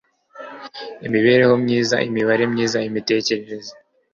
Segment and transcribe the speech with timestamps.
[1.07, 3.71] imibereho myiza, imibanire myiza, imitekerereze